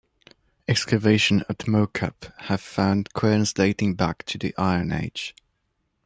Excavations 0.67 1.43
at 1.47 1.67
Mow 1.67 1.85
Cop 1.85 2.25
have 2.45 2.59
found 2.59 3.13
querns 3.13 3.53
dating 3.53 3.93
back 3.93 4.23
to 4.25 4.39
the 4.39 4.51
Iron 4.57 4.91
Age. 4.91 5.35